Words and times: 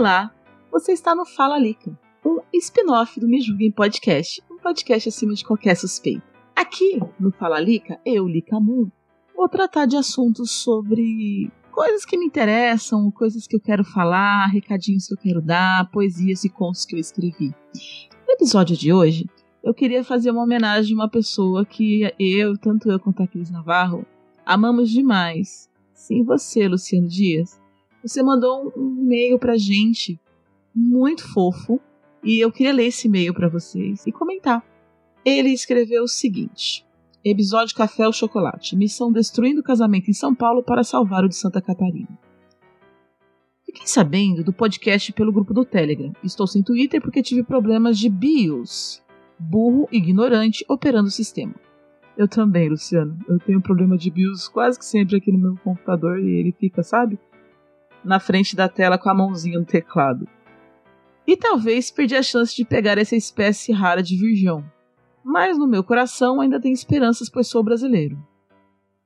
Olá, 0.00 0.34
você 0.72 0.92
está 0.92 1.14
no 1.14 1.26
Fala 1.26 1.58
Lica, 1.58 1.92
um 2.24 2.38
spin-off 2.54 3.20
do 3.20 3.28
Me 3.28 3.38
Julguem 3.38 3.70
Podcast, 3.70 4.42
um 4.50 4.56
podcast 4.56 5.10
acima 5.10 5.34
de 5.34 5.44
qualquer 5.44 5.76
suspeita. 5.76 6.24
Aqui 6.56 6.98
no 7.20 7.30
Fala 7.30 7.60
Lica, 7.60 8.00
eu, 8.02 8.26
Lica 8.26 8.58
Moon, 8.58 8.88
vou 9.36 9.46
tratar 9.46 9.84
de 9.84 9.98
assuntos 9.98 10.52
sobre 10.52 11.52
coisas 11.70 12.06
que 12.06 12.16
me 12.16 12.24
interessam, 12.24 13.10
coisas 13.10 13.46
que 13.46 13.54
eu 13.54 13.60
quero 13.60 13.84
falar, 13.84 14.46
recadinhos 14.46 15.06
que 15.06 15.12
eu 15.12 15.18
quero 15.18 15.42
dar, 15.42 15.90
poesias 15.90 16.44
e 16.44 16.48
contos 16.48 16.86
que 16.86 16.96
eu 16.96 16.98
escrevi. 16.98 17.54
No 18.26 18.32
episódio 18.32 18.78
de 18.78 18.94
hoje, 18.94 19.26
eu 19.62 19.74
queria 19.74 20.02
fazer 20.02 20.30
uma 20.30 20.44
homenagem 20.44 20.94
a 20.94 21.00
uma 21.00 21.10
pessoa 21.10 21.66
que 21.66 22.10
eu, 22.18 22.56
tanto 22.56 22.90
eu 22.90 22.98
quanto 22.98 23.22
a 23.22 23.26
Cris 23.26 23.50
Navarro, 23.50 24.06
amamos 24.46 24.88
demais. 24.88 25.68
Sim, 25.92 26.24
você, 26.24 26.66
Luciano 26.66 27.06
Dias. 27.06 27.59
Você 28.02 28.22
mandou 28.22 28.72
um 28.76 29.02
e-mail 29.02 29.38
pra 29.38 29.58
gente 29.58 30.18
muito 30.74 31.26
fofo 31.32 31.80
e 32.24 32.38
eu 32.38 32.50
queria 32.50 32.72
ler 32.72 32.86
esse 32.86 33.08
e-mail 33.08 33.34
para 33.34 33.48
vocês 33.48 34.06
e 34.06 34.12
comentar. 34.12 34.64
Ele 35.24 35.50
escreveu 35.50 36.04
o 36.04 36.08
seguinte: 36.08 36.86
Episódio 37.22 37.76
Café 37.76 38.06
ou 38.06 38.12
Chocolate. 38.12 38.74
Missão 38.74 39.12
destruindo 39.12 39.60
o 39.60 39.64
casamento 39.64 40.10
em 40.10 40.14
São 40.14 40.34
Paulo 40.34 40.62
para 40.62 40.82
salvar 40.82 41.24
o 41.24 41.28
de 41.28 41.36
Santa 41.36 41.60
Catarina. 41.60 42.18
Fiquei 43.66 43.86
sabendo 43.86 44.42
do 44.42 44.52
podcast 44.52 45.12
pelo 45.12 45.32
grupo 45.32 45.52
do 45.52 45.64
Telegram. 45.64 46.12
Estou 46.24 46.46
sem 46.46 46.62
Twitter 46.62 47.00
porque 47.00 47.22
tive 47.22 47.42
problemas 47.42 47.98
de 47.98 48.08
BIOS. 48.08 49.02
Burro, 49.38 49.86
ignorante, 49.92 50.64
operando 50.68 51.08
o 51.08 51.12
sistema. 51.12 51.54
Eu 52.16 52.26
também, 52.26 52.68
Luciano. 52.68 53.16
Eu 53.28 53.38
tenho 53.38 53.60
problema 53.60 53.96
de 53.96 54.10
BIOS 54.10 54.48
quase 54.48 54.78
que 54.78 54.84
sempre 54.84 55.16
aqui 55.16 55.30
no 55.30 55.38
meu 55.38 55.54
computador 55.62 56.18
e 56.18 56.40
ele 56.40 56.52
fica, 56.52 56.82
sabe? 56.82 57.18
Na 58.04 58.18
frente 58.18 58.56
da 58.56 58.68
tela 58.68 58.98
com 58.98 59.08
a 59.08 59.14
mãozinha 59.14 59.58
no 59.58 59.64
teclado. 59.64 60.28
E 61.26 61.36
talvez 61.36 61.90
perdi 61.90 62.16
a 62.16 62.22
chance 62.22 62.54
de 62.56 62.64
pegar 62.64 62.98
essa 62.98 63.14
espécie 63.14 63.72
rara 63.72 64.02
de 64.02 64.16
virgão. 64.16 64.64
Mas 65.24 65.58
no 65.58 65.66
meu 65.66 65.84
coração 65.84 66.40
ainda 66.40 66.60
tem 66.60 66.72
esperanças, 66.72 67.28
pois 67.28 67.46
sou 67.46 67.62
brasileiro. 67.62 68.18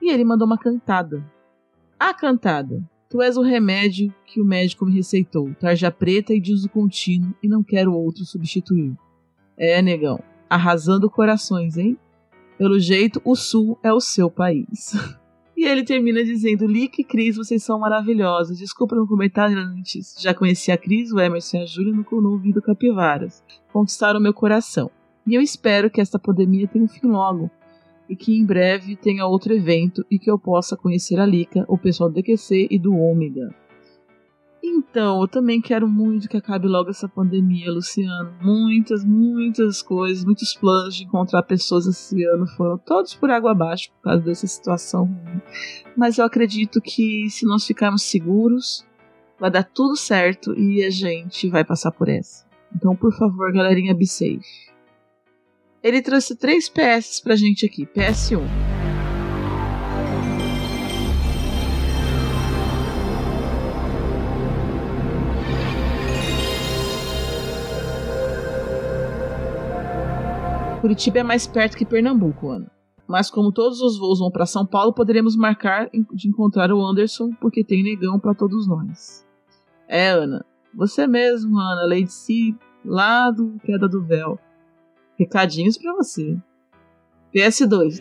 E 0.00 0.10
ele 0.10 0.24
mandou 0.24 0.46
uma 0.46 0.58
cantada. 0.58 1.24
A 1.98 2.14
cantada. 2.14 2.82
Tu 3.10 3.22
és 3.22 3.36
o 3.36 3.42
remédio 3.42 4.12
que 4.26 4.40
o 4.40 4.44
médico 4.44 4.84
me 4.84 4.92
receitou, 4.92 5.54
tarja 5.54 5.90
preta 5.90 6.34
e 6.34 6.40
de 6.40 6.52
uso 6.52 6.68
contínuo, 6.68 7.34
e 7.42 7.48
não 7.48 7.62
quero 7.62 7.94
outro 7.94 8.24
substituir. 8.24 8.94
É, 9.56 9.80
negão, 9.80 10.22
arrasando 10.48 11.10
corações, 11.10 11.78
hein? 11.78 11.96
Pelo 12.58 12.78
jeito, 12.78 13.22
o 13.24 13.34
Sul 13.34 13.78
é 13.82 13.92
o 13.92 14.00
seu 14.00 14.30
país. 14.30 14.92
E 15.58 15.64
ele 15.64 15.82
termina 15.82 16.22
dizendo: 16.22 16.68
Lick 16.68 17.00
e 17.00 17.04
Cris, 17.04 17.34
vocês 17.34 17.64
são 17.64 17.80
maravilhosos. 17.80 18.56
Desculpa 18.56 18.94
não 18.94 19.08
comentar 19.08 19.50
antes. 19.50 20.14
Já 20.16 20.32
conheci 20.32 20.70
a 20.70 20.78
Cris, 20.78 21.10
o 21.10 21.18
Emerson 21.18 21.56
e 21.56 21.62
a 21.62 21.66
Júlia 21.66 21.92
no, 21.92 22.20
no 22.20 22.30
ouvido 22.30 22.62
Capivaras. 22.62 23.42
Conquistaram 23.72 24.20
meu 24.20 24.32
coração. 24.32 24.88
E 25.26 25.34
eu 25.34 25.42
espero 25.42 25.90
que 25.90 26.00
esta 26.00 26.16
pandemia 26.16 26.68
tenha 26.68 26.84
um 26.84 26.88
fim 26.88 27.08
logo. 27.08 27.50
E 28.08 28.14
que 28.14 28.38
em 28.38 28.46
breve 28.46 28.94
tenha 28.94 29.26
outro 29.26 29.52
evento 29.52 30.06
e 30.08 30.16
que 30.16 30.30
eu 30.30 30.38
possa 30.38 30.76
conhecer 30.76 31.18
a 31.18 31.26
Lica, 31.26 31.64
o 31.66 31.76
pessoal 31.76 32.08
do 32.08 32.14
DQC 32.14 32.68
e 32.70 32.78
do 32.78 32.94
Ômega. 32.94 33.52
Então, 34.78 35.20
eu 35.20 35.26
também 35.26 35.60
quero 35.60 35.88
muito 35.88 36.28
que 36.28 36.36
acabe 36.36 36.68
logo 36.68 36.88
essa 36.88 37.08
pandemia, 37.08 37.70
Luciano. 37.72 38.32
Muitas, 38.40 39.04
muitas 39.04 39.82
coisas, 39.82 40.24
muitos 40.24 40.54
planos 40.54 40.94
de 40.94 41.04
encontrar 41.04 41.42
pessoas 41.42 41.86
esse 41.86 42.22
ano 42.24 42.46
foram 42.46 42.78
todos 42.78 43.12
por 43.14 43.28
água 43.28 43.50
abaixo 43.50 43.90
por 43.90 44.02
causa 44.02 44.22
dessa 44.22 44.46
situação 44.46 45.04
ruim. 45.04 45.42
Mas 45.96 46.18
eu 46.18 46.24
acredito 46.24 46.80
que 46.80 47.28
se 47.28 47.44
nós 47.44 47.66
ficarmos 47.66 48.02
seguros, 48.02 48.86
vai 49.38 49.50
dar 49.50 49.64
tudo 49.64 49.96
certo 49.96 50.56
e 50.56 50.84
a 50.84 50.90
gente 50.90 51.48
vai 51.48 51.64
passar 51.64 51.90
por 51.90 52.08
essa. 52.08 52.46
Então, 52.74 52.94
por 52.94 53.12
favor, 53.12 53.52
galerinha, 53.52 53.94
be 53.94 54.06
safe. 54.06 54.68
Ele 55.82 56.00
trouxe 56.00 56.36
três 56.36 56.68
PS 56.68 57.20
pra 57.20 57.34
gente 57.34 57.66
aqui. 57.66 57.84
PS1. 57.84 58.77
Curitiba 70.80 71.18
é 71.18 71.22
mais 71.24 71.46
perto 71.46 71.76
que 71.76 71.84
Pernambuco, 71.84 72.50
Ana. 72.50 72.70
Mas 73.06 73.30
como 73.30 73.50
todos 73.50 73.80
os 73.80 73.98
voos 73.98 74.20
vão 74.20 74.30
para 74.30 74.46
São 74.46 74.64
Paulo, 74.64 74.92
poderemos 74.92 75.34
marcar 75.34 75.90
de 76.12 76.28
encontrar 76.28 76.70
o 76.70 76.84
Anderson, 76.84 77.32
porque 77.40 77.64
tem 77.64 77.82
negão 77.82 78.18
para 78.20 78.34
todos 78.34 78.68
nós. 78.68 79.26
É, 79.88 80.10
Ana. 80.10 80.44
Você 80.74 81.06
mesmo, 81.06 81.58
Ana, 81.58 81.86
Lady 81.86 82.12
C, 82.12 82.54
lá 82.84 83.30
do 83.30 83.58
Queda 83.64 83.88
do 83.88 84.04
Véu. 84.04 84.38
Recadinhos 85.18 85.76
para 85.76 85.94
você. 85.94 86.36
PS2. 87.34 88.00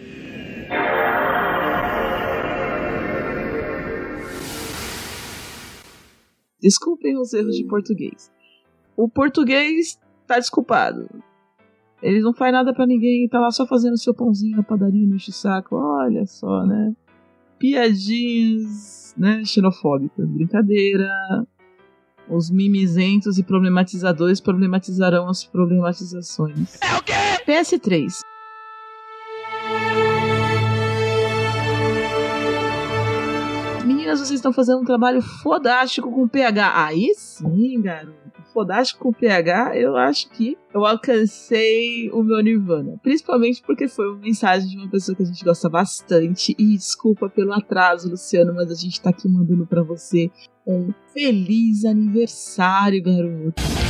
Desculpem 6.62 7.18
os 7.18 7.34
erros 7.34 7.56
de 7.56 7.64
português. 7.66 8.32
O 8.96 9.10
português 9.10 10.00
tá 10.28 10.38
desculpado. 10.38 11.08
Ele 12.02 12.22
não 12.22 12.34
faz 12.34 12.54
nada 12.54 12.74
para 12.74 12.86
ninguém, 12.86 13.28
tá 13.28 13.40
lá 13.40 13.50
só 13.50 13.66
fazendo 13.66 13.98
seu 13.98 14.14
pãozinho 14.14 14.58
na 14.58 14.64
padaria, 14.64 15.08
no 15.08 15.20
saco. 15.20 15.76
Olha 15.76 16.26
só, 16.26 16.64
né? 16.66 16.94
Piadinhas, 17.58 19.16
né? 19.18 19.44
Xenofóbicas. 19.44 20.28
Brincadeira. 20.30 21.10
Os 22.30 22.52
mimizentos 22.52 23.40
e 23.40 23.44
problematizadores 23.44 24.40
problematizarão 24.40 25.28
as 25.28 25.44
problematizações. 25.44 26.78
É 26.82 26.98
o 26.98 27.04
quê? 27.04 27.14
PS3. 27.48 28.20
Meninas, 33.86 34.20
vocês 34.20 34.32
estão 34.32 34.52
fazendo 34.52 34.82
um 34.82 34.86
trabalho 34.86 35.22
fodástico 35.22 36.12
com 36.12 36.28
PH. 36.28 36.86
Aí 36.86 37.14
sim, 37.16 37.82
garoto 37.82 38.27
fodástico 38.58 39.04
com 39.04 39.14
PH, 39.14 39.78
eu 39.78 39.96
acho 39.96 40.32
que 40.32 40.58
eu 40.74 40.84
alcancei 40.84 42.10
o 42.10 42.24
meu 42.24 42.42
Nirvana. 42.42 43.00
Principalmente 43.04 43.62
porque 43.62 43.88
foi 43.88 44.10
uma 44.10 44.18
mensagem 44.18 44.68
de 44.68 44.78
uma 44.78 44.90
pessoa 44.90 45.16
que 45.16 45.22
a 45.22 45.26
gente 45.28 45.44
gosta 45.46 45.70
bastante. 45.70 46.56
E 46.58 46.76
desculpa 46.76 47.30
pelo 47.30 47.54
atraso, 47.54 48.10
Luciano, 48.10 48.56
mas 48.56 48.72
a 48.72 48.76
gente 48.76 49.00
tá 49.00 49.12
aqui 49.12 49.30
mandando 49.30 49.68
para 49.68 49.84
você 49.84 50.32
um 50.66 50.92
feliz 51.14 51.86
aniversário, 51.86 53.04
garoto. 53.04 53.87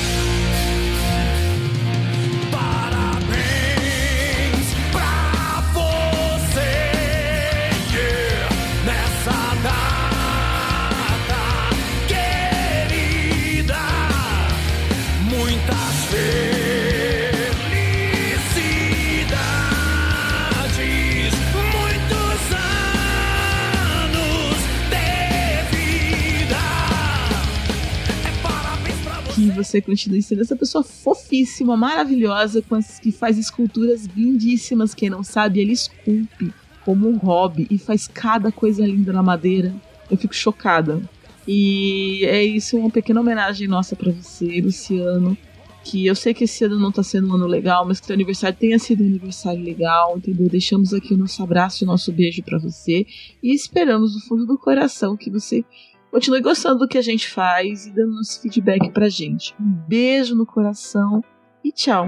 Você 29.68 29.82
continue 29.82 30.22
sendo 30.22 30.42
essa 30.42 30.56
pessoa 30.56 30.84
fofíssima, 30.84 31.76
maravilhosa, 31.76 32.64
que 33.02 33.12
faz 33.12 33.38
esculturas 33.38 34.06
lindíssimas. 34.06 34.94
Quem 34.94 35.10
não 35.10 35.24
sabe, 35.24 35.60
ele 35.60 35.74
esculpe 35.74 36.54
como 36.86 37.10
um 37.10 37.18
hobby 37.18 37.68
e 37.70 37.78
faz 37.78 38.08
cada 38.08 38.52
coisa 38.52 38.86
linda 38.86 39.12
na 39.12 39.22
madeira. 39.22 39.76
Eu 40.10 40.18
fico 40.18 40.34
chocada. 40.34 41.02
E 41.48 42.26
é 42.26 42.44
isso, 42.44 42.78
uma 42.78 42.90
pequena 42.90 43.22
homenagem 43.22 43.68
nossa 43.68 43.96
para 43.96 44.12
você, 44.12 44.62
Luciano. 44.62 45.38
Que 45.84 46.06
eu 46.06 46.16
sei 46.16 46.34
que 46.34 46.44
esse 46.44 46.66
ano 46.66 46.78
não 46.78 46.92
tá 46.92 47.02
sendo 47.02 47.30
um 47.30 47.34
ano 47.34 47.48
legal, 47.48 47.86
mas 47.88 48.02
que 48.02 48.08
teu 48.08 48.14
aniversário 48.14 48.58
tenha 48.60 48.78
sido 48.78 49.04
um 49.04 49.08
aniversário 49.08 49.64
legal, 49.64 50.18
entendeu? 50.18 50.50
Deixamos 50.50 50.94
aqui 50.94 51.14
o 51.14 51.18
nosso 51.18 51.42
abraço 51.42 51.82
e 51.82 51.86
o 51.86 51.88
nosso 51.88 52.12
beijo 52.12 52.44
para 52.44 52.58
você. 52.58 53.06
E 53.42 53.54
esperamos 53.54 54.14
do 54.14 54.20
fundo 54.20 54.46
do 54.46 54.58
coração 54.58 55.16
que 55.16 55.32
você 55.32 55.64
Continue 56.12 56.42
gostando 56.42 56.80
do 56.80 56.88
que 56.88 56.98
a 56.98 57.02
gente 57.02 57.28
faz 57.28 57.86
e 57.86 57.92
dando 57.92 58.16
nosso 58.16 58.42
feedback 58.42 58.90
pra 58.92 59.10
gente. 59.10 59.54
Um 59.60 59.72
beijo 59.88 60.36
no 60.36 60.46
coração 60.46 61.22
e 61.64 61.72
tchau! 61.72 62.08